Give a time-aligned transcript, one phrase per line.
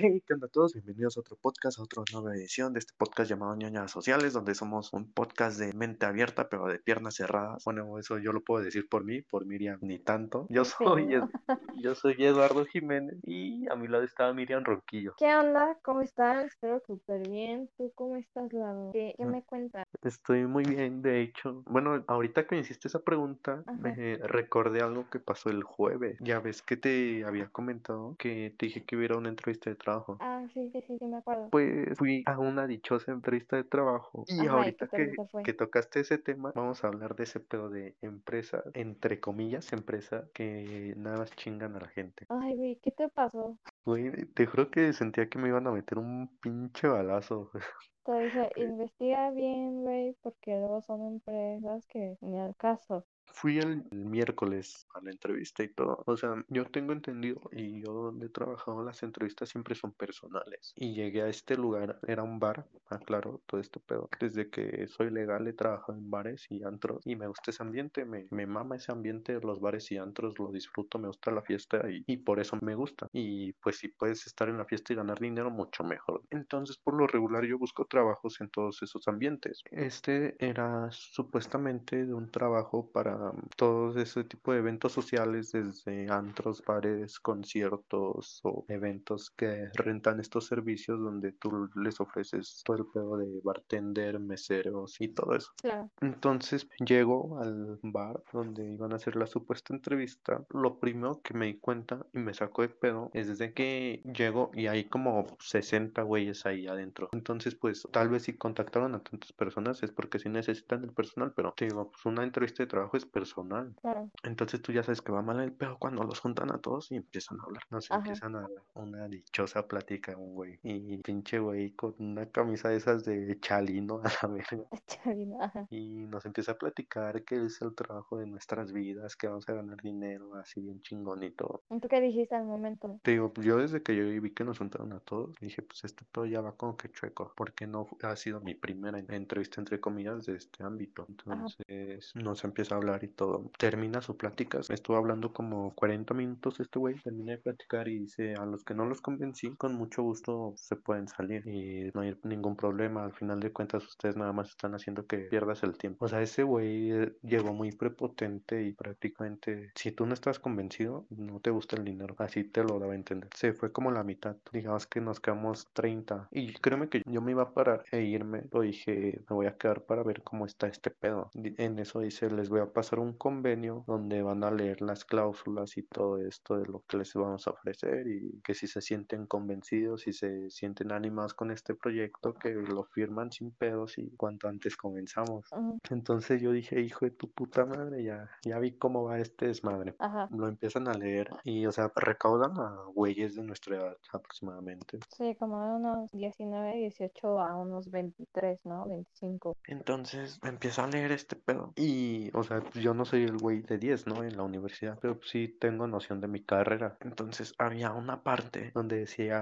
[0.00, 0.74] Hey, ¿qué onda a todos?
[0.74, 4.54] Bienvenidos a otro podcast, a otra nueva edición de este podcast llamado Ñoñas Sociales, donde
[4.54, 7.64] somos un podcast de mente abierta, pero de piernas cerradas.
[7.64, 10.46] Bueno, eso yo lo puedo decir por mí, por Miriam, ni tanto.
[10.50, 11.08] Yo soy,
[11.82, 15.14] yo soy Eduardo Jiménez y a mi lado está Miriam Ronquillo.
[15.18, 15.76] ¿Qué onda?
[15.82, 16.46] ¿Cómo estás?
[16.46, 17.68] Espero que súper bien.
[17.76, 18.90] ¿Tú cómo estás, Lalo?
[18.92, 19.26] ¿Qué, qué Ah.
[19.26, 19.84] me cuentas?
[20.02, 21.64] Estoy muy bien, de hecho.
[21.66, 23.76] Bueno, ahorita que me hiciste esa pregunta, Ajá.
[23.80, 26.18] me recordé algo que pasó el jueves.
[26.20, 29.87] Ya ves que te había comentado que te dije que hubiera una entrevista de trabajo.
[30.20, 31.48] Ah, sí, sí, sí, sí, me acuerdo.
[31.50, 35.14] Pues fui a una dichosa entrevista de trabajo y Ajá, ¿y ahorita que,
[35.44, 40.28] que tocaste ese tema, vamos a hablar de ese pedo de empresa, entre comillas, empresa
[40.34, 42.26] que nada más chingan a la gente.
[42.28, 43.56] Ay, güey, ¿qué te pasó?
[43.84, 47.50] Güey, te juro que sentía que me iban a meter un pinche balazo.
[48.06, 53.04] Dije, investiga bien, güey, porque luego son empresas que ni al caso.
[53.32, 56.02] Fui el, miércoles a la entrevista y todo.
[56.06, 60.72] O sea, yo tengo entendido y yo donde he trabajado las entrevistas siempre son personales.
[60.76, 64.08] Y llegué a este lugar, era un bar, aclaro todo este pedo.
[64.20, 68.04] Desde que soy legal he trabajado en bares y antros y me gusta ese ambiente,
[68.04, 71.88] me, me mama ese ambiente, los bares y antros, lo disfruto, me gusta la fiesta
[71.90, 73.08] y, y por eso me gusta.
[73.12, 76.22] Y pues si puedes estar en la fiesta y ganar dinero, mucho mejor.
[76.30, 79.62] Entonces, por lo regular, yo busco trabajos en todos esos ambientes.
[79.70, 83.17] Este era supuestamente de un trabajo para
[83.56, 90.46] todo ese tipo de eventos sociales, desde antros, bares, conciertos o eventos que rentan estos
[90.46, 95.52] servicios donde tú les ofreces todo el pedo de bartender, meseros y todo eso.
[95.60, 95.90] Claro.
[96.00, 100.44] Entonces llego al bar donde iban a hacer la supuesta entrevista.
[100.50, 104.50] Lo primero que me di cuenta y me sacó de pedo es desde que llego
[104.54, 107.08] y hay como 60 güeyes ahí adentro.
[107.12, 111.32] Entonces, pues tal vez si contactaron a tantas personas es porque sí necesitan el personal,
[111.34, 113.74] pero te digo, pues una entrevista de trabajo es personal.
[113.80, 114.10] Claro.
[114.22, 116.96] Entonces tú ya sabes que va mal el pedo cuando los juntan a todos y
[116.96, 117.62] empiezan a hablar.
[117.70, 117.98] No sé, Ajá.
[118.00, 120.58] empiezan a una dichosa plática un güey.
[120.62, 124.64] Y pinche güey con una camisa de esas de chalino a la verga.
[124.86, 125.66] Chavina, ajá.
[125.70, 129.52] Y nos empieza a platicar que es el trabajo de nuestras vidas, que vamos a
[129.54, 131.62] ganar dinero, así bien chingón y todo.
[131.70, 132.98] ¿Y ¿Tú qué dijiste al momento?
[133.02, 136.04] Te digo, yo desde que yo vi que nos juntaron a todos, dije, pues este
[136.12, 139.80] todo ya va como que chueco, porque no ha sido mi primera en- entrevista, entre
[139.80, 141.06] comillas, de este ámbito.
[141.08, 143.50] Entonces, nos empieza a hablar y todo.
[143.58, 148.34] Termina su plática, estuvo hablando como 40 minutos este güey, termina de platicar y dice,
[148.34, 152.16] a los que no los convencí, con mucho gusto se pueden salir y no hay
[152.22, 153.04] ningún problema.
[153.04, 156.04] Al final de cuentas, ustedes nada más están haciendo que pierdas el tiempo.
[156.04, 161.06] O sea, ese güey eh, llegó muy prepotente y prácticamente, si tú no estás convencido,
[161.10, 162.14] no te gusta el dinero.
[162.18, 163.30] Así te lo daba a entender.
[163.34, 164.36] Se fue como la mitad.
[164.52, 166.28] Digamos que nos quedamos 30.
[166.30, 168.44] Y créeme que yo me iba a parar e irme.
[168.52, 171.30] Lo dije, me voy a quedar para ver cómo está este pedo.
[171.34, 175.76] En eso dice, les voy a pasar un convenio donde van a leer las cláusulas
[175.76, 179.26] y todo esto de lo que les vamos a ofrecer y que si se sienten
[179.26, 184.46] convencidos, si se sienten animados con este proyecto, que lo firman sin pedos y cuanto
[184.46, 185.50] antes comenzamos.
[185.90, 189.96] Entonces yo dije, hijo de tu puta madre, ya, ya vi cómo va este desmadre.
[189.98, 190.28] Ajá.
[190.30, 195.00] Lo empiezan a leer y, o sea, recaudan a güeyes de nuestra edad aproximadamente.
[195.16, 198.86] Sí, como de unos 19, 18 a unos 23, ¿no?
[198.86, 199.56] 25.
[199.66, 201.72] Entonces empieza a leer este pedo.
[201.74, 204.22] Y, o sea, pues, yo no soy el güey de 10, ¿no?
[204.24, 206.96] En la universidad, pero pues, sí tengo noción de mi carrera.
[207.00, 209.40] Entonces había una parte donde decía,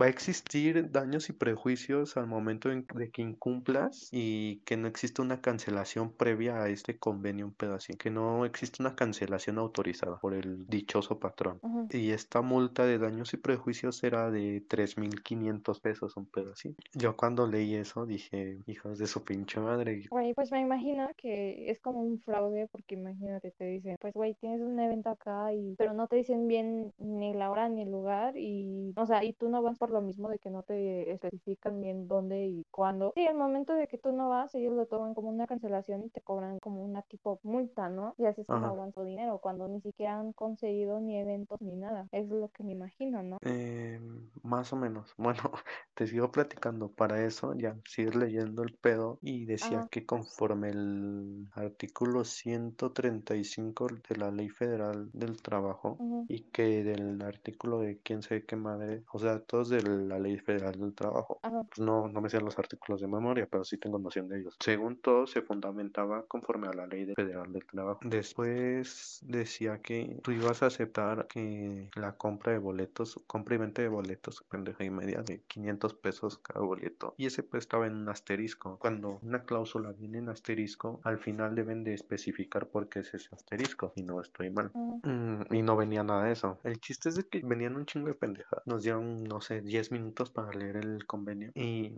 [0.00, 4.88] va a existir daños y prejuicios al momento en- de que incumplas y que no
[4.88, 7.94] existe una cancelación previa a este convenio, un pedo así.
[7.94, 11.60] Que no existe una cancelación autorizada por el dichoso patrón.
[11.90, 16.74] Y esta multa de daños y prejuicios era de 3.500 pesos, un pedo así.
[16.92, 20.02] Yo cuando leí eso dije, hijos de su pinche madre.
[20.10, 24.34] Güey, pues me imagino que es como un fraude porque imagínate, te dicen, pues güey,
[24.34, 27.90] tienes un evento acá y pero no te dicen bien ni la hora ni el
[27.90, 31.10] lugar y, o sea, y tú no vas por lo mismo de que no te
[31.12, 33.12] especifican bien dónde y cuándo.
[33.14, 36.10] Sí, el momento de que tú no vas, ellos lo toman como una cancelación y
[36.10, 38.14] te cobran como una tipo multa, ¿no?
[38.18, 42.08] Y así es como aguanto dinero cuando ni siquiera han conseguido ni eventos ni nada.
[42.12, 43.38] Es lo que me imagino, ¿no?
[43.42, 44.00] Eh,
[44.42, 45.14] más o menos.
[45.24, 45.52] Bueno,
[45.94, 46.92] te sigo platicando.
[46.92, 49.88] Para eso ya sigues leyendo el pedo y decía Ajá.
[49.90, 52.24] que conforme el artículo
[52.54, 56.26] 135 de la Ley Federal del Trabajo Ujú.
[56.28, 60.38] y que del artículo de quién sabe qué madre, o sea, todos de la Ley
[60.38, 61.38] Federal del Trabajo.
[61.42, 61.62] Ajá.
[61.64, 64.56] Pues no, no me sé los artículos de memoria, pero sí tengo noción de ellos.
[64.60, 68.00] Según todo, se fundamentaba conforme a la Ley de- Federal del Trabajo.
[68.04, 73.82] Después decía que tú ibas a aceptar que la compra de boletos, compra y venta
[73.82, 77.14] de boletos pendeja y media de 500 pesos cada boleto.
[77.16, 78.78] Y ese pues estaba en un asterisco.
[78.78, 83.28] Cuando una cláusula viene en asterisco, al final deben de especificar por qué es ese
[83.34, 83.92] asterisco.
[83.96, 84.70] Y no estoy mal.
[84.74, 86.58] Mm, y no venía nada de eso.
[86.64, 88.60] El chiste es de que venían un chingo de pendejas.
[88.66, 91.50] Nos dieron, no sé, 10 minutos para leer el convenio.
[91.54, 91.92] Y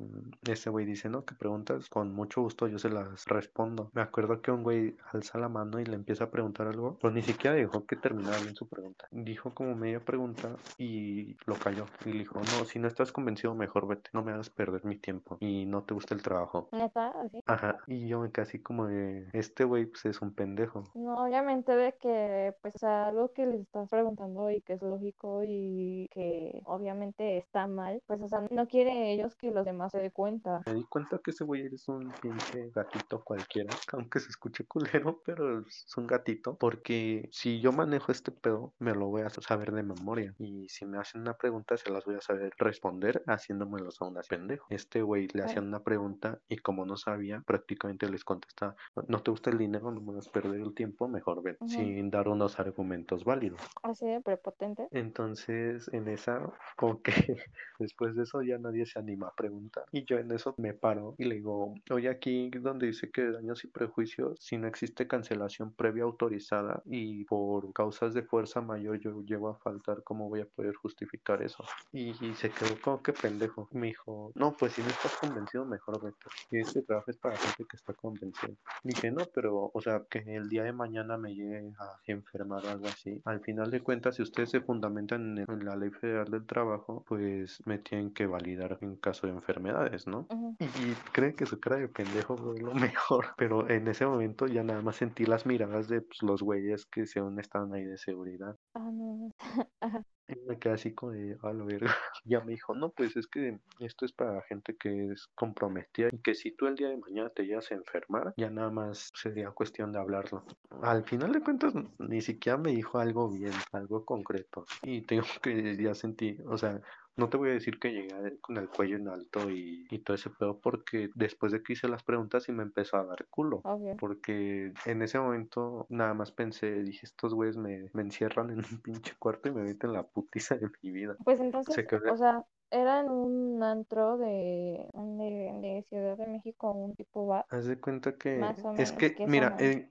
[0.48, 3.90] ese güey dice, no, que preguntas, con mucho gusto yo se las respondo.
[3.94, 7.12] Me acuerdo que un güey alza la mano y le empieza a preguntar algo, pero
[7.12, 9.06] ni siquiera dejó que terminara bien su pregunta.
[9.10, 11.86] Dijo como media pregunta y lo cayó.
[12.04, 14.96] Y le dijo, no, si no estás convencido, mejor vete, no me hagas perder mi
[14.96, 16.68] tiempo y no te gusta el trabajo.
[16.72, 17.08] ¿Neta?
[17.08, 17.42] ¿Así?
[17.46, 20.84] Ajá, y yo me quedé así como de, este güey pues es un pendejo.
[20.94, 26.08] No, obviamente de que, pues, algo que les estás preguntando y que es lógico y
[26.12, 30.10] que obviamente está mal, pues, o sea, no quiere ellos que los demás se den
[30.10, 30.62] cuenta.
[30.66, 35.20] Me di cuenta que ese güey es un pinche gatito cualquiera, aunque se escuche culero,
[35.24, 39.72] pero es un gatito, porque si yo manejo este pedo, me lo voy a saber
[39.72, 40.34] de memoria.
[40.38, 44.20] Y si me hacen una pregunta, se las voy a saber responder haciéndomelos a una
[44.22, 44.66] pendejo.
[44.70, 48.74] Este güey le hacían una pregunta y como no sabía, prácticamente les contesta,
[49.08, 52.58] no te gusta el dinero, no me perder el tiempo, mejor ven, sin dar unos
[52.58, 53.60] argumentos válidos.
[53.82, 54.88] Así de prepotente.
[54.90, 56.40] Entonces, en esa,
[56.76, 57.12] como que
[57.78, 59.84] después de eso ya nadie se anima a preguntar.
[59.92, 63.64] Y yo en eso me paro y le digo, oye, aquí donde dice que daños
[63.64, 69.22] y prejuicios, si no existe cancelación previa autorizada y por causas de fuerza mayor yo
[69.22, 71.64] llego a faltar, ¿cómo voy a poder justificar eso?
[71.92, 73.68] Y, y se quedó como que pendejo.
[73.72, 76.16] Me dijo, no, pues si no estás convencido, mejor vete.
[76.50, 78.54] Y este trabajo es para gente que está convencida.
[78.82, 82.70] Dije, no, pero, o sea, que el día de mañana me llegue a enfermar o
[82.70, 83.20] algo así.
[83.24, 87.04] Al final de cuentas, si ustedes se fundamentan en, en la ley federal del trabajo,
[87.06, 90.26] pues me tienen que validar en caso de enfermedades, ¿no?
[90.58, 94.46] Y, y cree que su cara de pendejo fue lo mejor, pero en ese momento
[94.46, 97.98] ya nada más sentí las miradas de pues, los güeyes que según estaban ahí de
[97.98, 98.56] seguridad.
[98.74, 99.30] Ah, no.
[100.46, 101.36] Me quedé así como de.
[102.24, 106.18] Ya me dijo, no, pues es que esto es para gente que es comprometida y
[106.18, 109.50] que si tú el día de mañana te llegas a enfermar, ya nada más sería
[109.50, 110.44] cuestión de hablarlo.
[110.82, 114.64] Al final de cuentas, ni siquiera me dijo algo bien, algo concreto.
[114.82, 116.80] Y tengo que ya sentí, o sea,
[117.16, 120.14] no te voy a decir que llegué con el cuello en alto y, y todo
[120.14, 123.60] ese pedo porque después de que hice las preguntas y me empezó a dar culo.
[123.64, 123.96] Obvio.
[123.96, 128.80] Porque en ese momento nada más pensé, dije, estos güeyes me, me encierran en un
[128.82, 131.16] pinche cuarto y me meten la putiza de mi vida.
[131.24, 136.26] Pues entonces, Se quedó- o sea, era en un antro de, de, de Ciudad de
[136.26, 137.46] México, un tipo bar.
[137.48, 139.88] Haz de cuenta que Más o es que, ¿qué mira, eh,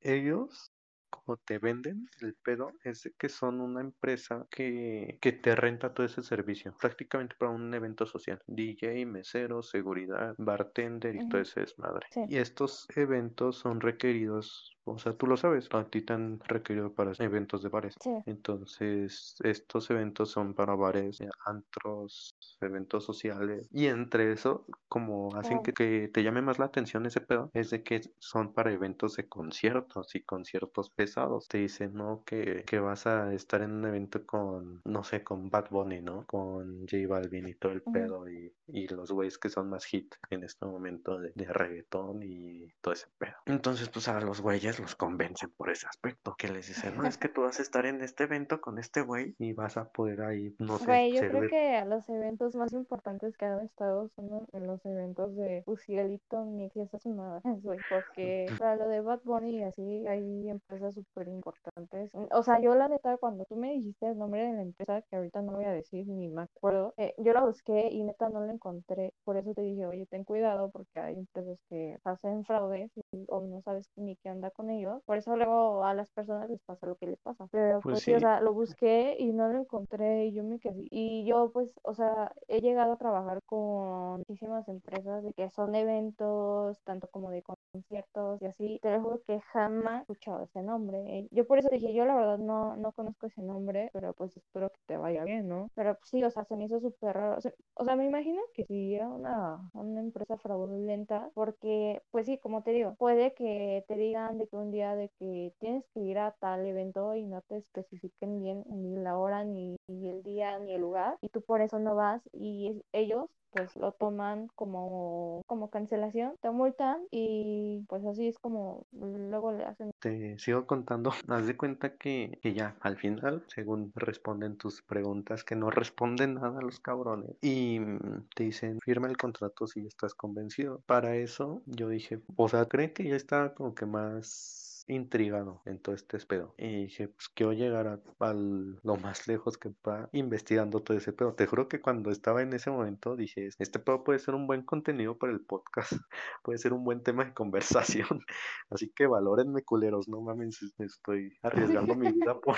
[0.00, 0.72] ellos
[1.10, 6.06] como te venden el pedo es que son una empresa que, que te renta todo
[6.06, 12.06] ese servicio, prácticamente para un evento social, DJ, mesero, seguridad, bartender y todo ese desmadre.
[12.10, 12.20] Sí.
[12.28, 16.92] Y estos eventos son requeridos, o sea, tú lo sabes, a ti te han requerido
[16.92, 17.94] para eventos de bares.
[18.00, 18.10] Sí.
[18.26, 23.68] Entonces, estos eventos son para bares, eh, antros, eventos sociales.
[23.70, 27.70] Y entre eso, como hacen que, que te llame más la atención ese pedo, es
[27.70, 31.48] de que son para eventos de conciertos y conciertos pesados.
[31.48, 32.22] Te dicen, ¿no?
[32.24, 36.24] Que, que vas a estar en un evento con, no sé, con Bad Bunny, ¿no?
[36.26, 40.14] Con J Balvin y todo el pedo y, y los güeyes que son más hit
[40.30, 43.34] en este momento de, de reggaetón y todo ese pedo.
[43.46, 47.16] Entonces, pues a los güeyes los convencen por ese aspecto, que les dicen, no, es
[47.18, 50.22] que tú vas a estar en este evento con este güey y vas a poder
[50.22, 54.08] ahí, no sé, Güey, yo creo que a los eventos más importantes que han estado
[54.16, 58.88] son los- en los eventos de Ucielito, Mix y esas mamadas, güey, porque para lo
[58.88, 62.10] de Bad Bunny y así hay empresas súper importantes.
[62.32, 65.16] O sea, yo la neta, cuando tú me dijiste el nombre de la empresa, que
[65.16, 68.44] ahorita no voy a decir ni me acuerdo, eh, yo la busqué y neta no
[68.44, 69.12] la encontré.
[69.24, 73.40] Por eso te dije, oye, ten cuidado porque hay empresas que hacen fraudes y- o
[73.40, 75.00] no sabes ni qué anda con ellos.
[75.06, 77.46] Por eso luego a las personas les pasa lo que les pasa.
[77.50, 80.58] Pero Pues pues sí, o sea, lo busqué y no lo encontré y yo me
[80.58, 80.84] quedé.
[80.90, 85.74] Y yo pues, o sea, he llegado a trabajar con muchísimas empresas de que son
[85.74, 88.78] eventos, tanto como de conciertos y así.
[88.82, 90.98] Te lo juro que jamás he escuchado ese nombre.
[91.18, 91.28] eh.
[91.30, 94.70] Yo por eso dije, yo la verdad no, no conozco ese nombre, pero pues espero
[94.70, 95.70] que te vaya bien, ¿no?
[95.74, 97.38] Pero pues, sí, o sea, se me hizo súper raro.
[97.74, 102.62] O sea, me imagino que sí era una, una empresa fraudulenta, porque pues sí, como
[102.62, 106.18] te digo, puede que te digan de que un día de que tienes que ir
[106.18, 110.58] a tal evento y no te especifiquen bien ni la hora, ni, ni el día,
[110.58, 114.48] ni el lugar, y tú por eso no vas, y es- ellos pues lo toman
[114.54, 119.90] como, como cancelación, te multan y pues así es como luego le hacen.
[120.00, 125.44] Te sigo contando, haz de cuenta que, que ya al final, según responden tus preguntas,
[125.44, 130.14] que no responden nada los cabrones y mm, te dicen firma el contrato si estás
[130.14, 130.80] convencido.
[130.86, 134.59] Para eso yo dije, o sea, creen que ya está como que más
[134.90, 136.54] intrigado en todo este pedo.
[136.58, 138.00] Y dije, pues quiero llegar a,
[138.34, 141.34] lo más lejos que pueda investigando todo ese pedo.
[141.34, 144.62] Te juro que cuando estaba en ese momento dije, este pedo puede ser un buen
[144.62, 145.92] contenido para el podcast,
[146.42, 148.20] puede ser un buen tema de conversación.
[148.70, 152.56] Así que valórenme, culeros, no mames, estoy arriesgando mi vida por,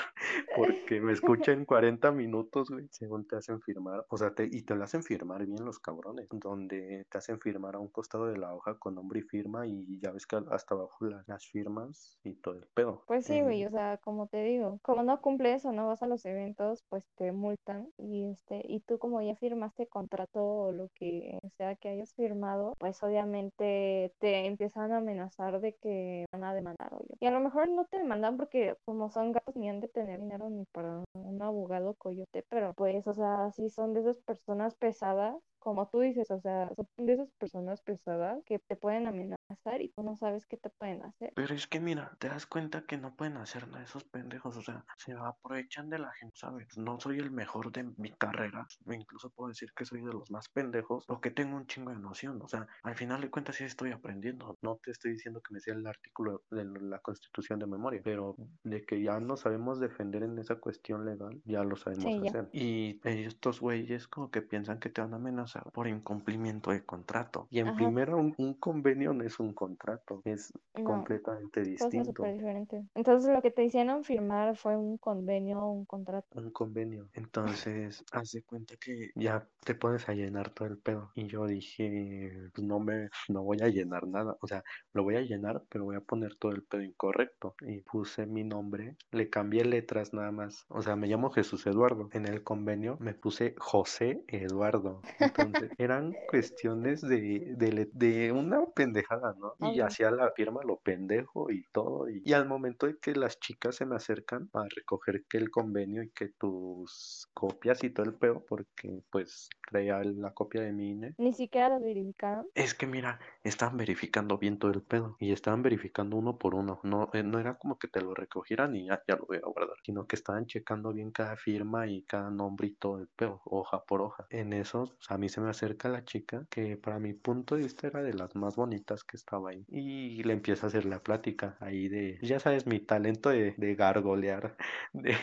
[0.56, 4.04] porque me escuchen 40 minutos, güey, según te hacen firmar.
[4.08, 7.76] O sea, te, y te lo hacen firmar bien los cabrones, donde te hacen firmar
[7.76, 10.74] a un costado de la hoja con nombre y firma y ya ves que hasta
[10.74, 13.02] abajo las firmas y todo el pedo.
[13.06, 16.06] Pues sí, güey, o sea, como te digo, como no cumples o no vas a
[16.06, 20.88] los eventos, pues te multan y este, y tú como ya firmaste contrato o lo
[20.94, 26.54] que sea que hayas firmado, pues obviamente te empiezan a amenazar de que van a
[26.54, 27.14] demandar, oye.
[27.20, 30.20] Y a lo mejor no te demandan porque como son gatos ni han de tener
[30.20, 34.74] dinero ni para un abogado coyote, pero pues, o sea, si son de esas personas
[34.74, 39.80] pesadas, como tú dices, o sea, son de esas personas pesadas que te pueden amenazar
[39.80, 41.32] y tú no sabes qué te pueden hacer.
[41.36, 44.62] Pero es que mira, te das cuenta que no pueden hacer nada esos pendejos, o
[44.62, 46.76] sea, se aprovechan de la gente, ¿sabes?
[46.76, 50.48] No soy el mejor de mi carrera, incluso puedo decir que soy de los más
[50.48, 53.92] pendejos, porque tengo un chingo de noción, o sea, al final de cuentas sí estoy
[53.92, 58.00] aprendiendo, no te estoy diciendo que me sea el artículo de la constitución de memoria,
[58.02, 62.48] pero de que ya no sabemos defender en esa cuestión legal, ya lo sabemos hacer.
[62.52, 67.46] Y estos güeyes como que piensan que te van a amenazar por incumplimiento de contrato.
[67.50, 72.22] Y en primero, un, convenio no es un contrato, es completamente distinto.
[72.24, 72.84] diferente.
[72.94, 76.26] Entonces, lo que te hicieron firmar fue un convenio un contrato.
[76.38, 77.08] Un convenio.
[77.14, 81.10] Entonces, haz de cuenta que ya te pones a llenar todo el pedo.
[81.14, 84.36] Y yo dije, pues no me, no voy a llenar nada.
[84.40, 87.54] O sea, lo voy a llenar, pero voy a poner todo el pedo incorrecto.
[87.60, 90.64] Y puse mi nombre, le cambié letras nada más.
[90.68, 92.08] O sea, me llamo Jesús Eduardo.
[92.12, 95.02] En el convenio me puse José Eduardo.
[95.78, 99.54] eran cuestiones de, de, una pendejada, ¿no?
[99.72, 102.08] Y hacía la firma lo pendejo y todo.
[102.08, 106.02] Y, al momento de que las chicas se me acercan a recoger que el convenio
[106.02, 110.90] y que tus copias y todo el pedo, porque pues traía la copia de mi
[110.90, 111.14] INE.
[111.18, 112.46] Ni siquiera lo verificaron.
[112.54, 116.80] Es que mira, estaban verificando bien todo el pedo y estaban verificando uno por uno.
[116.82, 119.46] No, eh, no era como que te lo recogieran y ya, ya lo voy a
[119.46, 123.40] guardar, sino que estaban checando bien cada firma y cada nombre y todo el pedo,
[123.44, 124.26] hoja por hoja.
[124.30, 127.62] En eso, sea, a mí se me acerca la chica, que para mi punto de
[127.62, 129.64] vista era de las más bonitas que estaba ahí.
[129.68, 133.74] Y le empieza a hacer la plática ahí de, ya sabes, mi talento de, de
[133.74, 134.56] gargolear,
[134.92, 135.14] de,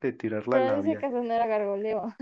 [0.00, 2.14] de tirar la Pero ese caso no era gargoleo.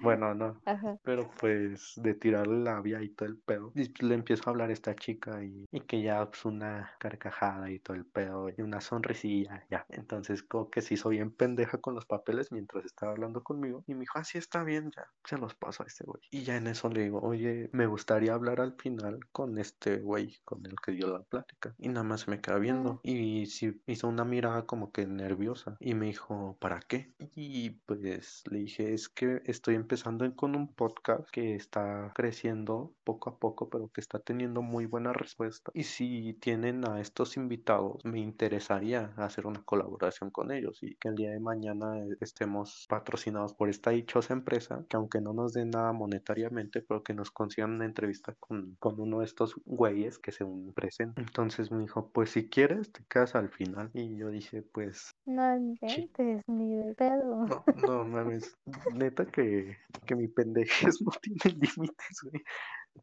[0.00, 0.60] Bueno, no.
[1.02, 3.72] Pero pues de tirarle la labia y todo el pedo.
[3.74, 6.92] Y pues, le empiezo a hablar a esta chica y, y que ya pues una
[6.98, 9.86] carcajada y todo el pedo y una sonrisilla, ya.
[9.88, 13.82] Entonces como que se hizo bien pendeja con los papeles mientras estaba hablando conmigo.
[13.86, 15.06] Y me dijo, así ah, está bien, ya.
[15.24, 16.22] Se los paso a este güey.
[16.30, 20.38] Y ya en eso le digo, oye, me gustaría hablar al final con este güey
[20.44, 21.74] con el que dio la plática.
[21.78, 23.00] Y nada más me queda viendo.
[23.02, 25.76] Y sí hizo una mirada como que nerviosa.
[25.80, 27.12] Y me dijo, ¿para qué?
[27.34, 33.30] Y pues le dije, es que estoy empezando con un podcast que está creciendo poco
[33.30, 35.72] a poco, pero que está teniendo muy buena respuesta.
[35.74, 41.08] Y si tienen a estos invitados, me interesaría hacer una colaboración con ellos y que
[41.08, 41.87] el día de mañana
[42.20, 47.14] estemos patrocinados por esta dichosa empresa, que aunque no nos den nada monetariamente, pero que
[47.14, 51.24] nos consigan una entrevista con, con uno de estos güeyes que se presenten.
[51.24, 53.90] Entonces me dijo, pues si quieres, te quedas al final.
[53.94, 55.14] Y yo dije, pues...
[55.26, 57.46] No inventes, ni de pedo.
[57.46, 58.56] No, no mames.
[58.94, 59.76] Neta que,
[60.06, 62.42] que mi pendejez no tiene límites, güey.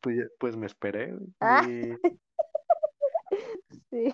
[0.02, 1.66] Pues, pues me esperé, ah.
[3.90, 4.14] sí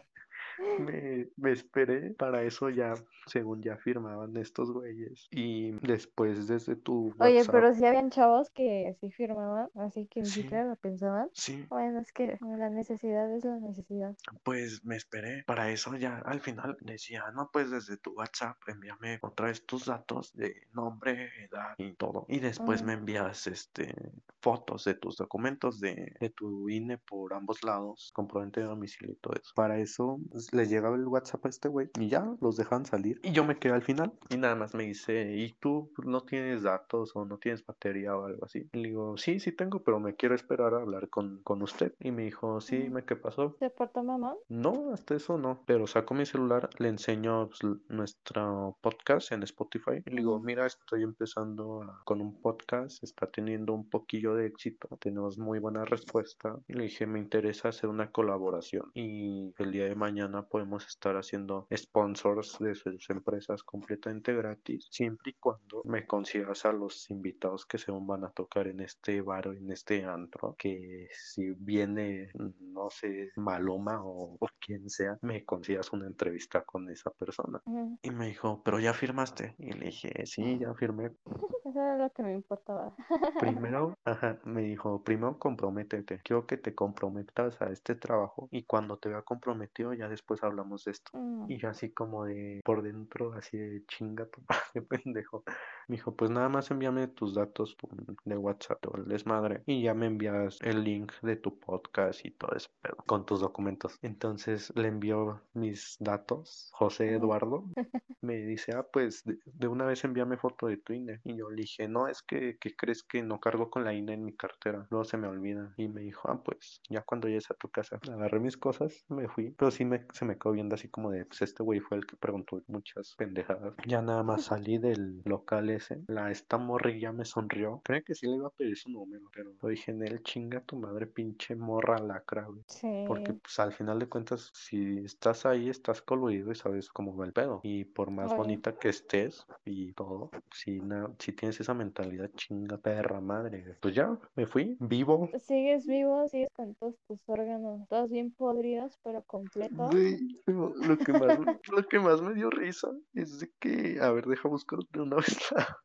[0.79, 2.93] me, me, esperé, para eso ya,
[3.25, 5.27] según ya firmaban estos güeyes.
[5.31, 7.13] Y después desde tu...
[7.19, 11.29] Oye, pero si habían chavos que sí firmaban, así que ni siquiera lo pensaban.
[11.33, 11.65] Sí.
[11.69, 14.15] Bueno, es que la necesidad es la necesidad.
[14.43, 19.19] Pues me esperé, para eso ya al final decía, no, pues desde tu WhatsApp envíame
[19.21, 22.25] otra vez tus datos de nombre, edad y todo.
[22.29, 23.93] Y después me envías este
[24.41, 29.17] fotos de tus documentos de, de tu INE por ambos lados, comprobante de domicilio y
[29.17, 29.51] todo eso.
[29.55, 30.19] Para eso
[30.51, 33.19] les llegaba el WhatsApp a este güey y ya los dejan salir.
[33.23, 36.63] Y yo me quedé al final y nada más me dice, ¿y tú no tienes
[36.63, 38.69] datos o no tienes batería o algo así?
[38.73, 41.93] Y le digo, sí, sí tengo, pero me quiero esperar a hablar con, con usted.
[41.99, 43.55] Y me dijo, sí, me ¿qué pasó?
[43.59, 44.35] ¿Se portó mamá?
[44.49, 45.63] No, hasta eso no.
[45.65, 50.03] Pero saco mi celular, le enseño pues, nuestro podcast en Spotify.
[50.05, 54.87] Y le digo, mira, estoy empezando con un podcast, está teniendo un poquillo de éxito,
[54.99, 59.85] tenemos muy buena respuesta y le dije, me interesa hacer una colaboración y el día
[59.85, 66.05] de mañana podemos estar haciendo sponsors de sus empresas completamente gratis, siempre y cuando me
[66.05, 70.03] consigas a los invitados que se van a tocar en este bar o en este
[70.03, 76.63] antro, que si viene, no sé, Maloma o, o quien sea, me consigas una entrevista
[76.63, 77.61] con esa persona.
[77.65, 77.97] Ujú.
[78.01, 79.55] Y me dijo, pero ya firmaste.
[79.57, 81.11] Y le dije, sí, ya firmé.
[81.65, 82.95] Eso era lo que me importaba.
[83.39, 86.21] Primero, ajá, me dijo, primero comprométete.
[86.23, 90.85] Quiero que te comprometas a este trabajo y cuando te vea comprometido ya después hablamos
[90.85, 91.11] de esto.
[91.13, 95.43] Mm, Y yo así como de por dentro, así de chinga tu padre, pendejo.
[95.87, 97.75] Me dijo, pues nada más envíame tus datos
[98.23, 102.31] de WhatsApp o el desmadre y ya me envías el link de tu podcast y
[102.31, 103.97] todo eso, pero con tus documentos.
[104.01, 107.11] Entonces le envió mis datos, José.
[107.15, 107.63] Eduardo.
[108.21, 111.19] Me dice, ah, pues de, de una vez envíame foto de tu INE.
[111.23, 114.13] Y yo le dije, no, es que, que crees que no cargo con la INE
[114.13, 114.85] en mi cartera.
[114.91, 115.73] Luego se me olvida.
[115.77, 117.99] Y me dijo, ah, pues ya cuando llegues a tu casa.
[118.11, 119.51] Agarré mis cosas, me fui.
[119.57, 122.05] Pero sí me, se me quedó viendo así como de, pues este güey fue el
[122.05, 123.73] que preguntó muchas pendejadas.
[123.87, 126.03] Ya nada más salí del local ese.
[126.07, 127.81] La esta morrilla me sonrió.
[127.83, 130.61] Creo que sí le iba a pedir su número, pero lo dije en él, chinga
[130.61, 132.61] tu madre, pinche morra lacra, güey.
[133.07, 137.25] Porque pues al final de cuentas, si estás ahí, estás coludido y sabes cómo va
[137.25, 137.59] el pedo.
[137.63, 142.77] Y por más bonita que estés y todo, si, na- si tienes esa mentalidad chinga
[142.77, 143.75] perra madre, güey.
[143.81, 145.29] pues ya, me fui, vivo.
[145.39, 149.89] Sigues vivo, sigues con todos tus órganos, todos bien podridos, pero completos.
[150.01, 154.11] Güey, lo, que más, me- lo que más me dio risa es de que, a
[154.11, 155.77] ver, deja buscar de una vez la,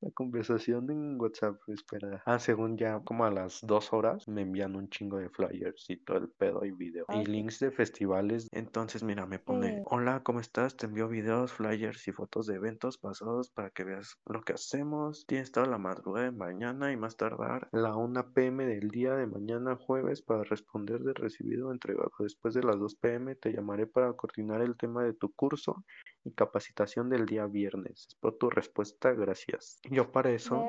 [0.00, 2.22] la conversación en WhatsApp, espera.
[2.26, 5.96] Ah, según ya como a las dos horas me envían un chingo de flyers y
[6.04, 7.04] todo el pedo y video.
[7.08, 7.28] Ah, Y ok.
[7.28, 8.48] links de festivales.
[8.52, 10.76] Entonces, mira, me pone, hola, ¿cómo estás?
[10.76, 15.24] Te envío videos, flyers y fotos de eventos pasados para que veas lo que hacemos.
[15.26, 19.26] Tienes toda la madrugada de mañana y más tardar la 1 pm del día de
[19.26, 22.10] mañana jueves para responder de recibido entregado.
[22.18, 25.84] Después de las 2 pm te llamaré para coordinar el tema de tu curso
[26.24, 28.06] y capacitación del día viernes.
[28.08, 29.80] Espero tu respuesta, gracias.
[29.90, 30.64] Yo para eso,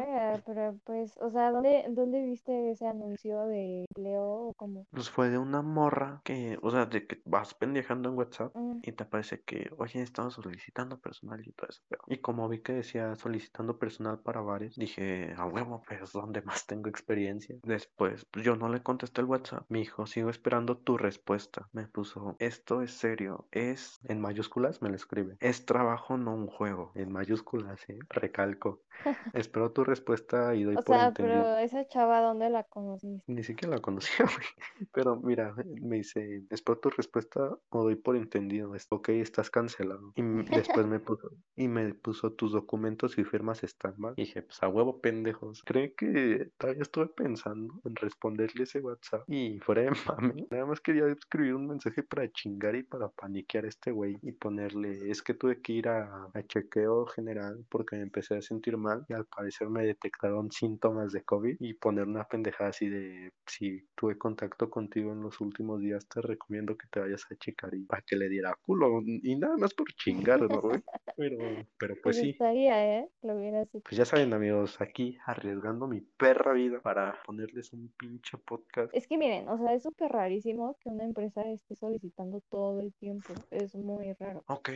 [0.45, 4.85] pero pues, o sea, ¿dónde, dónde viste ese anuncio de Leo o cómo?
[4.91, 8.79] pues fue de una morra que, o sea, de que vas pendejando en WhatsApp Mm,
[8.83, 11.81] y te parece que, oye, estamos solicitando personal y todo eso.
[11.87, 16.41] pero- Y como vi que decía solicitando personal para bares, dije, a huevo, pues donde
[16.41, 17.55] más tengo experiencia.
[17.63, 19.65] Después, pues yo no le contesté el WhatsApp.
[19.69, 21.67] Me dijo, sigo esperando tu respuesta.
[21.73, 26.47] Me puso, esto es serio, es, en mayúsculas me lo escribe, es trabajo, no un
[26.47, 26.91] juego.
[26.95, 27.99] En mayúsculas, ¿eh?
[28.09, 28.81] Recalco.
[29.33, 31.41] Espero tu respuesta y doy O por sea, entendido.
[31.43, 33.23] pero esa chava, ¿dónde la conociste?
[33.31, 34.87] Ni siquiera la conocía, güey.
[34.91, 38.73] Pero mira, me dice, espero tu respuesta o doy por entendido.
[38.89, 40.13] Ok, estás cancelado.
[40.15, 44.13] Y después me puso, y me puso tus documentos y firmas están mal.
[44.17, 45.63] Y dije, pues a huevo, pendejos.
[45.63, 49.23] Cree que todavía estuve pensando en responderle ese WhatsApp.
[49.27, 53.65] Y fuera de mame, nada más quería escribir un mensaje para chingar y para paniquear
[53.65, 57.95] a este güey y ponerle, es que tuve que ir a, a chequeo general porque
[57.97, 62.07] me empecé a sentir mal y al parecer me detectaron síntomas de COVID y poner
[62.07, 66.87] una pendejada así de si tuve contacto contigo en los últimos días te recomiendo que
[66.87, 70.41] te vayas a checar y para que le diera culo y nada más por chingar,
[70.41, 70.81] ¿no, güey?
[71.15, 71.37] Pero,
[71.77, 72.29] pero Pues pues sí.
[72.31, 73.09] estaría, ¿eh?
[73.21, 73.81] Lo hubieras hecho.
[73.83, 78.91] Pues ya saben amigos, aquí arriesgando mi perra vida para ponerles un pinche podcast.
[78.95, 82.93] Es que miren, o sea, es súper rarísimo que una empresa esté solicitando todo el
[82.93, 83.33] tiempo.
[83.51, 84.43] Es muy raro.
[84.47, 84.69] Ok,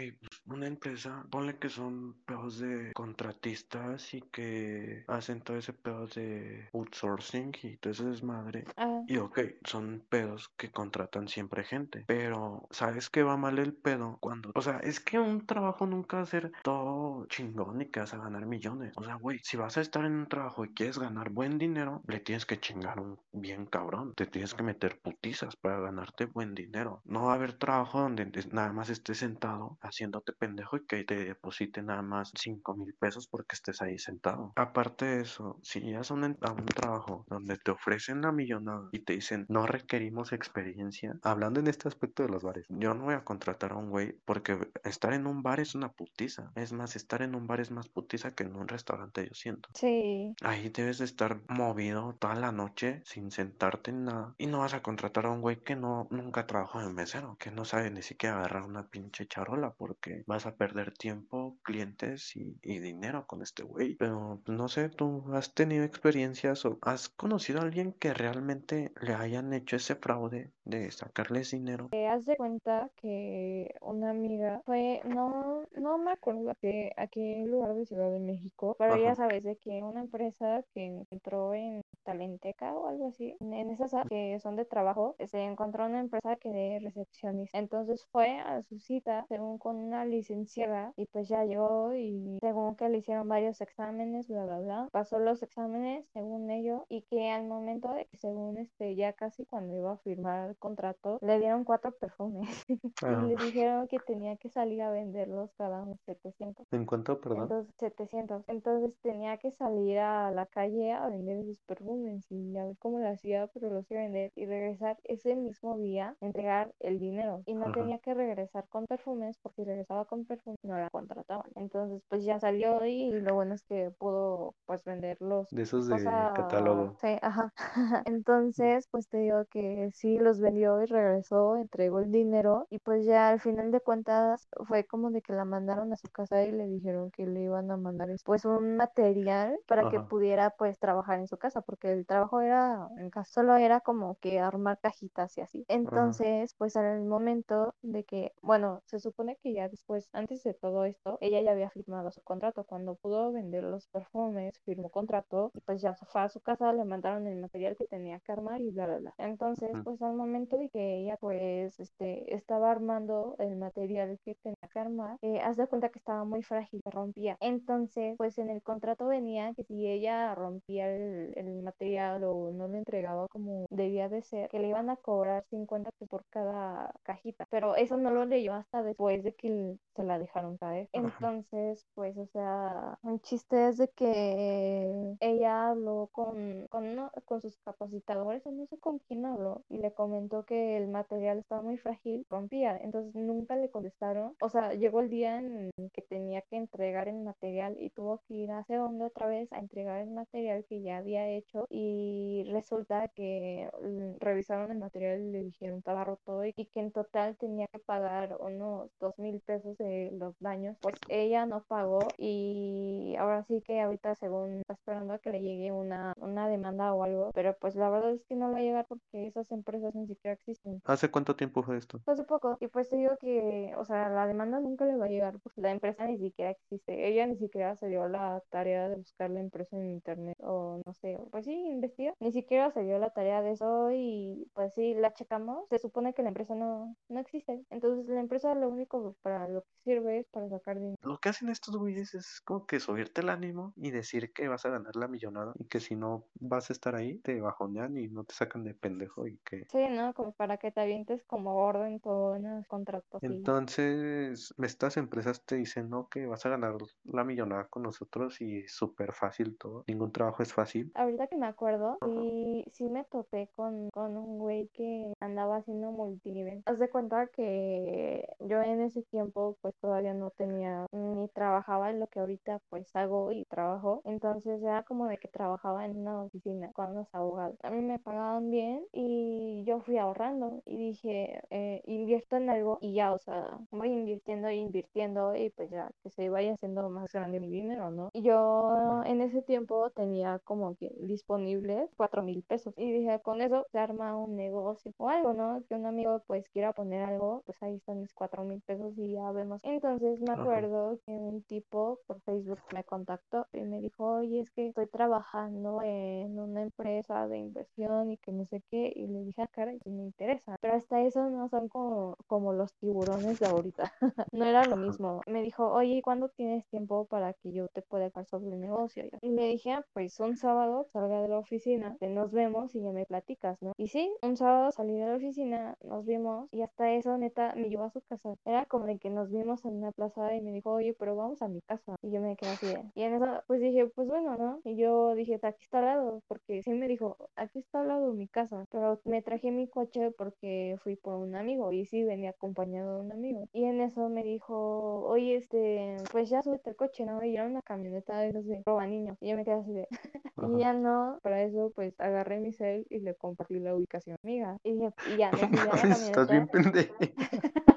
[0.46, 6.70] una empresa, ponle que son pedos de contratistas y que hacen todo ese pedo de
[6.74, 8.66] outsourcing y todo ese desmadre.
[8.78, 12.04] Ah, Y ok, son pedos que contratan siempre gente.
[12.08, 14.18] Pero, ¿sabes qué va mal el pedo?
[14.20, 18.00] Cuando, o sea, es que un trabajo nunca va a ser todo chingón y que
[18.02, 18.94] vas a ganar millones.
[18.98, 22.02] O sea, güey, si vas a estar en un trabajo y quieres ganar buen dinero,
[22.08, 24.14] le tienes que chingar un bien cabrón.
[24.16, 27.02] Te tienes que meter putizas para ganarte buen dinero.
[27.06, 31.16] No va a haber trabajo donde nada más estés sentado haciéndote pendejo y que te
[31.26, 34.54] depositen nada más 5 mil pesos porque estés ahí sentado.
[34.56, 38.90] Aparte de eso, si llegas a un, a un trabajo donde te ofrecen la millonada
[38.92, 43.06] y te dicen no requerimos experiencia, hablando en este aspecto de los bares, yo no
[43.06, 46.52] voy a contratar a un güey porque estar en un bar es una putiza.
[46.56, 49.70] Es más, estar en un bar es más putiza que en un restaurante, yo siento.
[49.74, 50.34] sí.
[50.44, 54.36] Ahí debes de estar movido toda la noche sin sentarte en nada.
[54.38, 57.52] Y no vas a contratar a un güey que no nunca trabajó en mesero, que
[57.52, 62.36] no sabe ni siquiera agarrar una pinche charola, porque que vas a perder tiempo, clientes
[62.36, 63.96] y, y dinero con este güey.
[63.96, 68.94] Pero pues, no sé, ¿tú has tenido experiencias o has conocido a alguien que realmente
[69.02, 71.90] le hayan hecho ese fraude de sacarles dinero?
[71.92, 77.06] Te haz de cuenta que una amiga fue, no, no me acuerdo a qué, a
[77.08, 81.06] qué lugar de Ciudad de México, pero ya Ajá, sabes de que una empresa que
[81.12, 86.00] entró en Talenteca o algo así, en esas que son de trabajo, se encontró una
[86.00, 87.60] empresa que de recepcionista.
[87.60, 92.76] Entonces fue a su cita, según con una licenciada, y pues ya llegó y según
[92.76, 97.30] que le hicieron varios exámenes, bla, bla, bla, pasó los exámenes según ello, y que
[97.32, 101.40] al momento de que según este, ya casi cuando iba a firmar el contrato, le
[101.40, 106.66] dieron cuatro perfumes y le dijeron que tenía que salir a venderlos cada uno 700.
[106.72, 107.44] ¿En cuánto, perdón?
[107.44, 108.44] Entonces, 700.
[108.48, 113.00] Entonces tenía que salir a la calle a vender esos perfumes y a ver cómo
[113.00, 117.44] lo hacía, pero los iba a vender y regresar ese mismo día, entregar el dinero.
[117.46, 117.74] Y no Ajá.
[117.74, 119.72] tenía que regresar con perfumes porque si
[120.06, 121.50] con perfumes no la contrataban.
[121.56, 125.50] Entonces, pues ya salió y, lo bueno es que pudo pues venderlos.
[125.52, 126.96] De esos de catálogo.
[127.02, 127.52] sí, ajá.
[128.08, 133.06] Entonces, pues te digo que sí los vendió y regresó, entregó el dinero y pues
[133.06, 136.52] ya al final de cuentas fue como de que la mandaron a su casa y
[136.52, 140.78] le dijeron que le iban a mandar pues un material para que Ajá, pudiera pues
[140.80, 144.80] trabajar en su casa porque el trabajo era en casa, solo era como que armar
[144.82, 145.66] cajitas y así.
[145.86, 150.54] ajá, Entonces, pues al momento de que, bueno, se supone que ya después, antes de
[150.54, 152.64] todo esto, ella ya había firmado su contrato.
[152.66, 156.74] Cuando pudo vender los perfumes, firmó contrato y pues ya se fue a su casa,
[156.74, 159.14] le mandaron el material que tenía que armar y bla, bla, bla.
[159.18, 164.58] Entonces, pues al momento de que ella pues este, estaba armando el material que tenía
[164.72, 167.38] que armar, eh, haz de cuenta que estaba muy frágil, se rompía.
[167.40, 172.68] Entonces, pues en el contrato venía que si ella rompía el, el material o no
[172.68, 176.94] lo entregaba como debía de ser, que le iban a cobrar 50 pesos por cada
[177.04, 177.48] cajita.
[177.50, 180.90] Pero eso no lo leyó hasta después de que se la dejaron caer.
[180.94, 187.42] Entonces, pues, o sea, un chiste es de que ella habló con, con, uno- con
[187.42, 191.78] sus capacitadores, no sé con quién habló, y le comentó que el material estaba muy
[191.78, 192.78] frágil, rompía.
[192.78, 194.36] Entonces, nunca le contestaron.
[194.42, 198.34] O sea, llegó el día en que tenía que entregar el material y tuvo que
[198.36, 203.08] ir a Segundo otra vez a entregar el material que ya había hecho y resulta
[203.10, 207.38] que mm, revisaron el material y le dijeron estaba roto y, y que en total
[207.38, 210.78] tenía que pagar unos dos mil pesos de los daños.
[210.82, 215.42] Pues ella no pagó y ahora sí que ahorita según está esperando a que le
[215.42, 218.62] llegue una, una demanda o algo, pero pues la verdad es que no va a
[218.62, 220.82] llegar porque esas empresas ni siquiera existen.
[220.86, 222.00] ¿Hace cuánto tiempo fue esto?
[222.06, 225.10] Hace poco, y pues te digo que, o sea, la demanda nunca le va a
[225.10, 227.08] llegar porque la empresa ni siquiera existe.
[227.08, 230.94] Ella ni siquiera se dio la tarea de buscar la empresa en internet o no
[230.94, 232.14] sé, pues sí, investiga.
[232.20, 235.68] Ni siquiera se dio la tarea de eso y pues sí, la checamos.
[235.70, 237.64] Se supone que la empresa no, no existe.
[237.70, 240.98] Entonces la empresa lo único para lo que sirve es para sacar dinero.
[241.02, 244.66] Lo que hacen estos güeyes es como que subirte el ánimo y decir que vas
[244.66, 248.08] a ganar la millonada y que si no vas a estar ahí, te bajonean y
[248.08, 249.66] no te sacan de pendejo y que...
[249.72, 250.14] Sí, ¿no?
[250.14, 255.56] Como para que te avientes como gordo en todos los contratos Entonces, estas empresas te
[255.56, 259.84] dicen, no, que vas a ganar la millonada con nosotros y es súper fácil todo.
[259.88, 260.92] Ningún trabajo es fácil.
[260.96, 262.12] Ahorita que me acuerdo, Ajá.
[262.12, 266.64] sí, sí me topé con, con un güey que andaba haciendo multinivel.
[266.66, 272.00] Haz de cuenta que yo en ese tiempo pues todavía no tenía ni trabajaba en
[272.00, 274.02] lo que ahorita pues hago y trabajo.
[274.06, 277.58] Entonces era como de que trabajaba en una oficina con unos abogados.
[277.64, 282.78] A mí me pagaban bien y yo fui ahorrando y dije, eh, invierto en algo
[282.82, 286.90] y ya, o sea, voy invirtiendo e invirtiendo y pues ya que se vaya haciendo
[286.90, 288.10] más grande mi dinero, ¿no?
[288.14, 293.42] Y yo en ese tiempo tenía como que disponibles cuatro mil pesos y dije, con
[293.42, 295.64] eso se arma un negocio o algo, ¿no?
[295.68, 299.14] Que un amigo pues quiera poner algo, pues ahí están mis cuatro mil pesos y
[299.14, 299.62] ya vemos.
[299.64, 304.52] Entonces me acuerdo que un tipo por Facebook me contactó y me dijo, oye, es
[304.52, 309.24] que estoy trabajando en una empresa de inversión y que no sé qué, y le
[309.24, 313.40] dije, ah, caray, pues me interesa, pero hasta eso no son como, como los tiburones
[313.40, 313.92] de ahorita,
[314.32, 315.22] no era lo mismo.
[315.28, 319.06] Me dijo, oye, ¿cuándo tienes tiempo para que yo te pueda hablar sobre el negocio?
[319.22, 322.82] Y le dije, ah, pues un sábado salga de la oficina, te nos vemos y
[322.82, 323.74] ya me platicas, ¿no?
[323.78, 327.70] Y sí, un sábado salí de la oficina, nos vimos y hasta eso, neta, me
[327.70, 328.36] llevó a su casa.
[328.46, 331.42] Era como de que nos vimos en una plaza y me dijo, oye, pero vamos
[331.42, 331.96] a mi casa.
[332.02, 332.84] Y yo me quedé así de...
[332.96, 334.60] Y en eso, pues dije, pues bueno, ¿no?
[334.64, 338.14] Y yo dije, aquí está al lado, porque sí me dijo, aquí está al lado
[338.14, 338.66] mi casa.
[338.72, 343.02] Pero me traje mi coche porque fui por un amigo y sí venía acompañado de
[343.06, 343.48] un amigo.
[343.54, 347.24] Y en eso me dijo, oye, este, pues ya súbete el coche, ¿no?
[347.24, 349.18] Y era una camioneta de esos de roba niños.
[349.22, 349.88] Y yo me quedé así de...
[350.36, 354.28] Y ya no, para eso pues agarré mi cel y le compartí la ubicación a
[354.28, 354.58] mi amiga.
[354.64, 356.96] Y, dije- y ya No me a la estás bien pendejo.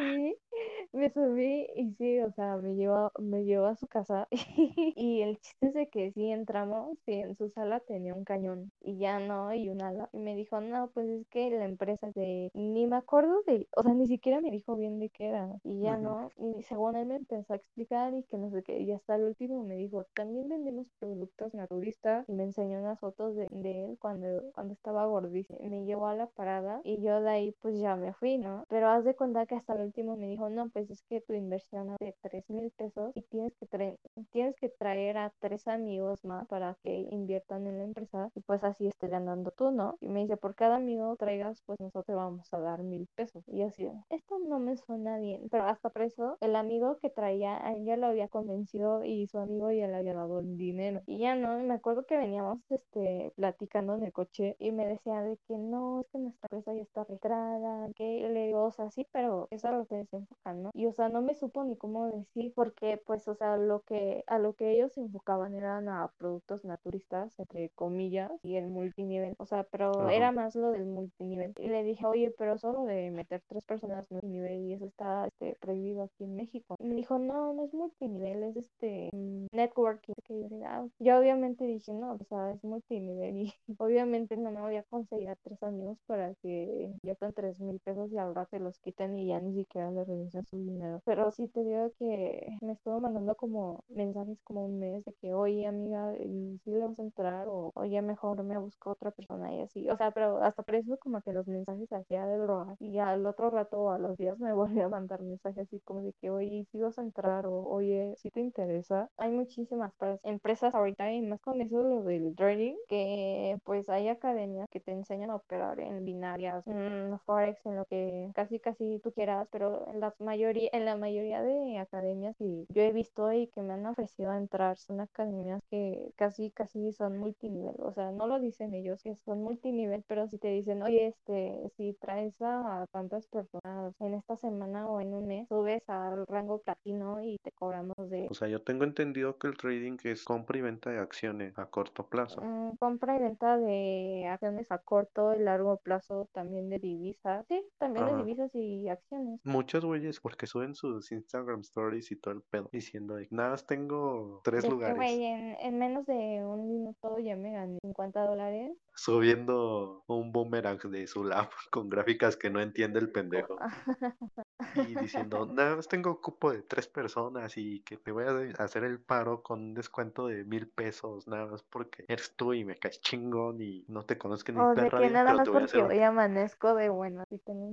[0.00, 0.36] Sí,
[0.92, 4.28] me subí y sí, o sea, me llevó, me llevó a su casa
[4.96, 8.72] y el chiste es de que sí entramos y en su sala tenía un cañón
[8.80, 10.08] y ya no, y una ala.
[10.12, 13.82] Y me dijo, no, pues es que la empresa de, ni me acuerdo de, o
[13.82, 17.06] sea, ni siquiera me dijo bien de qué era y ya no, y según él
[17.06, 20.04] me empezó a explicar y que no sé qué, y hasta el último me dijo,
[20.14, 25.06] también vendemos productos naturistas y me enseñó unas fotos de, de él cuando, cuando estaba
[25.06, 25.58] gordísimo.
[25.62, 28.64] Me llevó a la parada y yo de ahí pues ya me fui, ¿no?
[28.68, 31.32] Pero haz de cuenta que hasta el último me dijo, no, pues es que tu
[31.32, 33.98] inversión es de 3 mil pesos y tienes que,
[34.30, 38.62] tienes que traer a tres amigos más para que inviertan en la empresa y pues
[38.64, 39.96] así estés ganando tú, ¿no?
[40.00, 43.44] Y me dice, por cada amigo traigas, pues nosotros vamos a dar mil pesos.
[43.48, 47.60] Y así, esto no me suena bien, pero hasta por eso el amigo que traía,
[47.84, 51.02] ya lo había convencido y su amigo ya le había dado el dinero.
[51.06, 55.22] Y ya no, me acuerdo que veníamos este, platicando en el coche y me decía
[55.22, 58.88] de que no, es que nuestra empresa ya está registrada, que le digo, o sea,
[59.12, 60.70] pero eso es lo que se enfocan, ¿no?
[60.74, 64.24] Y o sea, no me supo ni cómo decir, porque pues, o sea, lo que,
[64.26, 69.34] a lo que ellos se enfocaban eran a productos naturistas, entre comillas, y el multinivel,
[69.38, 71.54] o sea, pero era más lo del multinivel.
[71.58, 75.56] Y le dije, oye, pero solo de meter tres personas multinivel y eso está este,
[75.60, 76.76] prohibido aquí en México.
[76.78, 80.14] Y me dijo, no, no es multinivel, es este mm, networking.
[80.24, 84.60] Que yo, ah, yo obviamente dije, no, o sea, es multinivel y obviamente no me
[84.60, 88.46] voy a conseguir a tres amigos para que ya con tres mil pesos y ahora
[88.46, 91.02] te los quiten y ya ni siquiera le regresen su dinero.
[91.04, 95.34] Pero sí te digo que me estuvo mandando como mensajes como un mes de que,
[95.34, 97.48] oye, amiga, ¿y si le vamos a entrar?
[97.48, 99.88] O, oye, mejor me busco otra persona y así.
[99.90, 102.76] O sea, pero hasta por eso como que los mensajes hacía de droga.
[102.80, 106.12] Y al otro rato, a los días, me volvió a mandar mensajes así como de
[106.20, 107.46] que, oye, si vas a entrar?
[107.46, 109.08] O, oye, si te interesa.
[109.16, 114.68] Hay muchísimas empresas ahorita y más con eso lo del trading, que pues hay academias
[114.70, 119.12] que te enseñan a operar en binarias, en forex, en lo que casi casi tú
[119.12, 123.48] quieras, pero en la mayoría, en la mayoría de academias que yo he visto y
[123.48, 128.26] que me han ofrecido entrar son academias que casi casi son multinivel, o sea, no
[128.26, 132.86] lo dicen ellos que son multinivel, pero si te dicen, oye, este, si traes a
[132.92, 137.52] tantas personas en esta semana o en un mes, subes al rango platino y te
[137.52, 138.26] cobramos de...
[138.30, 141.66] O sea, yo tengo entendido que el trading es compra y venta de acciones a
[141.66, 142.40] corto plazo.
[142.42, 147.62] Mm, compra y venta de acciones a corto y largo plazo, también de divisas, sí,
[147.78, 149.40] también de divisas y acciones.
[149.44, 154.40] Muchos güeyes porque suben sus Instagram stories y todo el pedo diciendo, nada más tengo
[154.44, 154.98] tres lugares.
[154.98, 161.06] en, en menos de un minuto ya me gané 50 dólares subiendo un boomerang de
[161.06, 163.56] su lab con gráficas que no entiende el pendejo.
[164.74, 168.84] Y diciendo, nada más tengo cupo de tres personas y que te voy a hacer
[168.84, 172.76] el paro con un descuento de mil pesos, nada más porque eres tú y me
[172.76, 176.90] caes chingón y no te conozco ni o que nada más porque hoy amanezco de
[176.90, 177.72] bueno y tengo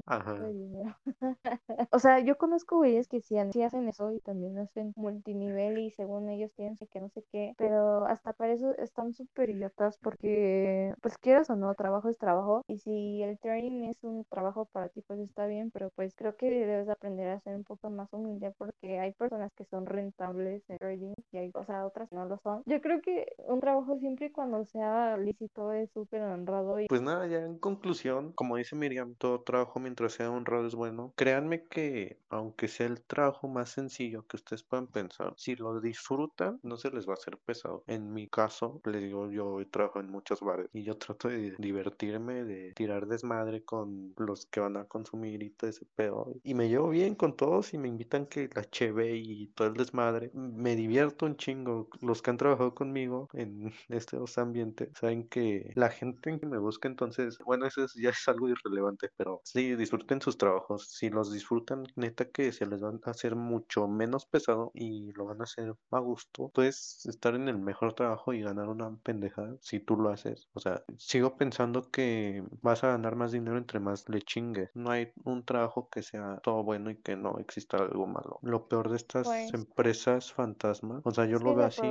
[0.49, 0.95] dinero.
[1.91, 6.29] o sea, yo conozco güeyes que sí, hacen eso y también hacen multinivel y según
[6.29, 11.16] ellos tienen que no sé qué, pero hasta para eso están súper idiotas porque pues
[11.17, 12.63] quieras o no, trabajo es trabajo.
[12.67, 16.35] Y si el trading es un trabajo para ti, pues está bien, pero pues creo
[16.35, 20.63] que debes aprender a ser un poco más humilde porque hay personas que son rentables
[20.69, 22.63] en trading y hay, o sea, otras que no lo son.
[22.65, 26.79] Yo creo que un trabajo siempre y cuando sea lícito es súper honrado.
[26.79, 26.87] Y...
[26.87, 31.13] Pues nada, ya en conclusión, como dice Miriam, todo trabajo mientras sea honrado es bueno.
[31.15, 36.59] Créanme que aunque sea el trabajo más sencillo que ustedes puedan pensar, si lo disfrutan,
[36.63, 37.83] no se les va a hacer pesado.
[37.87, 42.43] En mi caso, les digo, yo trabajo en muchos bares y yo trato de divertirme,
[42.43, 46.33] de tirar desmadre con los que van a consumir y todo ese pedo.
[46.43, 49.75] Y me llevo bien con todos y me invitan que la cheve y todo el
[49.75, 50.31] desmadre.
[50.33, 51.87] Me divierto un chingo.
[52.01, 56.87] Los que han trabajado conmigo en estos ambientes saben que la gente que me busca
[56.87, 60.87] entonces, bueno, eso ya es algo irrelevante, pero sí, disfruten sus trabajos.
[60.89, 65.25] Si los disfrutan, neta que se les van a hacer mucho menos pesado y lo
[65.25, 66.49] van a hacer a gusto.
[66.53, 70.49] Puedes estar en el mejor trabajo y ganar una pendejada si tú lo haces.
[70.53, 74.69] O sea, sigo pensando que vas a ganar más dinero entre más le chingues.
[74.73, 78.39] No hay un trabajo que sea todo bueno y que no exista algo malo.
[78.41, 81.81] Lo peor de estas pues empresas fantasmas, o sea, yo lo veo así.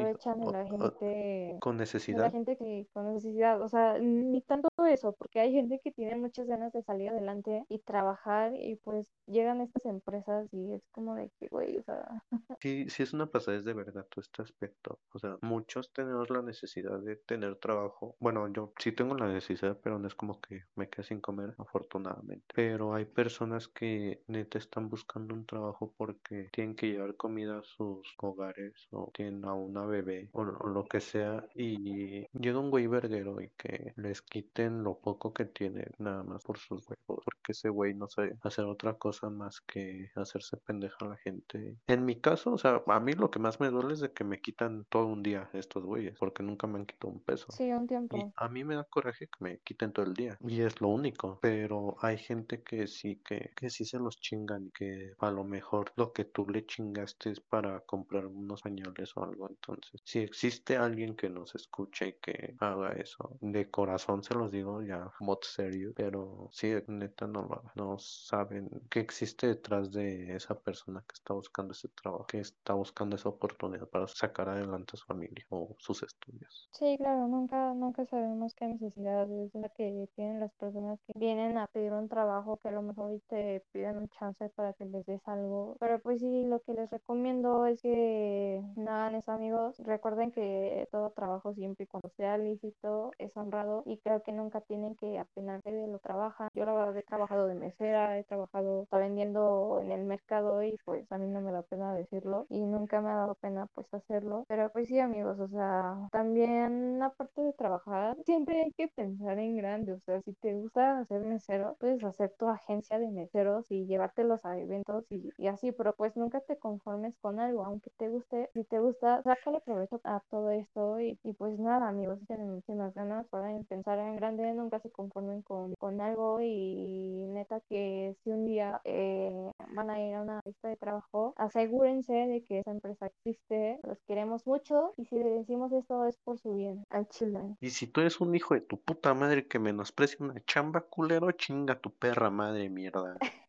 [1.61, 2.24] con necesidad.
[2.24, 6.16] La gente que con necesidad, o sea, ni tanto eso, porque hay gente que tiene
[6.16, 11.14] muchas ganas de salir adelante y trabajar y pues llegan estas empresas y es como
[11.14, 12.22] de que, güey, o sea.
[12.61, 14.98] Sí, sí es una pasada, es de verdad todo este aspecto.
[15.12, 18.16] O sea, muchos tenemos la necesidad de tener trabajo.
[18.18, 21.55] Bueno, yo sí tengo la necesidad, pero no es como que me quede sin comer,
[21.59, 22.44] afortunadamente.
[22.55, 27.62] Pero hay personas que simplemente están buscando un trabajo porque tienen que llevar comida a
[27.62, 32.70] sus hogares o tienen a una bebé o, o lo que sea y llega un
[32.70, 37.25] güey verguero y que les quiten lo poco que tienen nada más por sus huevos
[37.25, 41.77] porque ese güey no sabe hacer otra cosa más que hacerse pendeja a la gente.
[41.87, 44.25] En mi caso, o sea, a mí lo que más me duele es de que
[44.25, 47.46] me quitan todo un día estos güeyes porque nunca me han quitado un peso.
[47.49, 48.33] Sí, un Y tiempo.
[48.37, 50.38] a mí me coraje que me quiten todo el día.
[50.46, 51.38] Y es lo único.
[51.40, 54.70] Pero hay gente que sí, que, que sí se los chingan.
[54.70, 59.24] Que a lo mejor lo que tú le chingaste es para comprar unos pañales o
[59.24, 59.48] algo.
[59.48, 64.50] Entonces, si existe alguien que nos escuche y que haga eso, de corazón se los
[64.50, 65.92] digo ya, mod serio.
[65.94, 67.62] Pero sí, neta no lo.
[67.74, 72.74] No saben qué existe detrás de esa persona que está buscando ese trabajo, que está
[72.74, 76.68] buscando esa oportunidad para sacar adelante a su familia o sus estudios.
[76.72, 81.59] Sí, claro, nunca, nunca sabemos qué necesidad es la que tienen las personas que vienen
[81.59, 85.05] a pedir un trabajo que a lo mejor te piden un chance para que les
[85.07, 85.76] des algo.
[85.81, 89.79] Pero pues sí, lo que les recomiendo es que no hagan eso, amigos.
[89.81, 94.61] Recuerden que todo trabajo siempre y cuando sea lícito es honrado y creo que nunca
[94.61, 96.48] tienen que apenarse de lo trabajan.
[96.55, 100.76] Yo la verdad he trabajado de mesera, he trabajado está vendiendo en el mercado y
[100.85, 103.92] pues a mí no me da pena decirlo y nunca me ha dado pena pues
[103.92, 104.44] hacerlo.
[104.48, 109.56] Pero pues sí, amigos, o sea, también aparte de trabajar, siempre hay que pensar en
[109.56, 109.92] grande.
[109.92, 114.44] O sea, si te gusta hacer mesero, puedes hacer tu agencia de meseros y llevártelos
[114.44, 118.50] a eventos y, y así, pero pues nunca te conformes con algo, aunque te guste,
[118.54, 122.94] si te gusta, sácale provecho a todo esto y, y pues nada, amigos, tienen muchísimas
[122.94, 128.30] ganas, pueden pensar en grande, nunca se conformen con, con algo y neta que si
[128.30, 132.70] un día eh, van a ir a una lista de trabajo, asegúrense de que esa
[132.70, 137.08] empresa existe, los queremos mucho y si le decimos esto es por su bien, al
[137.08, 137.40] chile.
[137.60, 141.32] Y si tú eres un hijo de tu puta madre que menosprecia una chamba culero,
[141.32, 143.16] chinga tu perra madre mierda.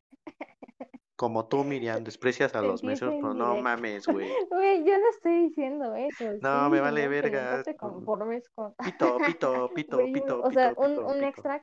[1.18, 4.30] Como tú, Miriam, desprecias a los meseros, pero no mames, güey.
[4.52, 7.64] Güey, yo no estoy diciendo eso, No, me vale verga.
[7.64, 8.76] te conformes con...
[8.76, 11.60] Pito, pito, pito, pito, o sea, pito, un, pito, un extra.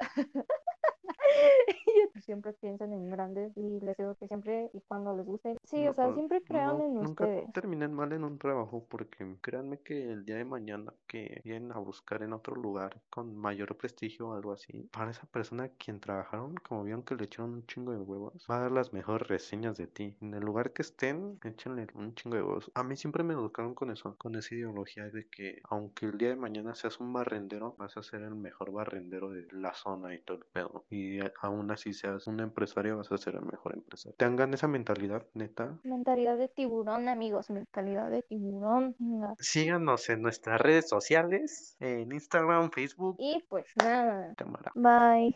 [2.24, 5.56] siempre piensen en grandes y les digo que siempre y cuando les guste.
[5.64, 7.52] Sí, o sea, No, siempre crean no, en nunca ustedes.
[7.52, 11.78] terminen mal en un trabajo porque créanme que el día de mañana que vienen a
[11.78, 16.00] buscar en otro lugar con mayor prestigio o algo así, para esa persona a quien
[16.00, 19.26] trabajaron, como vieron que le echaron un chingo de huevos, va a dar las mejores
[19.28, 20.16] reseñas de ti.
[20.20, 22.70] En el lugar que estén, échenle un chingo de huevos.
[22.74, 26.30] A mí siempre me educaron con eso, con esa ideología de que aunque el día
[26.30, 30.20] de mañana seas un barrendero, vas a ser el mejor barrendero de la zona y
[30.22, 30.84] todo el pedo.
[30.90, 34.16] Y aún así seas un empresario, vas a ser el mejor empresario.
[34.18, 38.96] Tengan esa mentalidad, neta, Mentalidad de tiburón, amigos, mentalidad de tiburón.
[39.38, 44.34] Síganos en nuestras redes sociales, en Instagram, Facebook, Y pues nada.
[44.36, 44.72] cámara.
[44.74, 45.32] Bye.